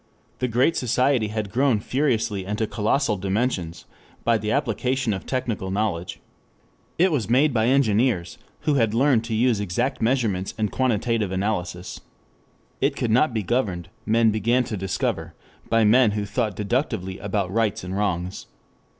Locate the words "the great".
0.39-0.75